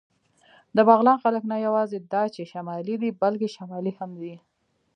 [0.75, 4.35] د بغلان خلک نه یواځې دا چې شمالي دي، بلکې شمالي هم دي.